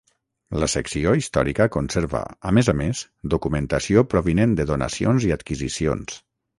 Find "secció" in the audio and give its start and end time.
0.73-1.11